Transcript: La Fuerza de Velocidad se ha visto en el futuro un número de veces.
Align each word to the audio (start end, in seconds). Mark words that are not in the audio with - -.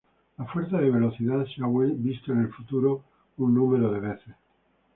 La 0.39 0.45
Fuerza 0.45 0.79
de 0.81 0.89
Velocidad 0.89 1.45
se 1.45 1.63
ha 1.63 1.67
visto 1.95 2.33
en 2.33 2.39
el 2.39 2.51
futuro 2.51 3.03
un 3.37 3.53
número 3.53 3.91
de 3.93 3.99
veces. 3.99 4.35